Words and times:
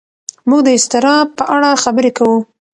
موږ 0.49 0.61
د 0.65 0.69
اضطراب 0.77 1.27
په 1.37 1.43
اړه 1.55 1.69
خبرې 1.83 2.11
کوو. 2.17 2.39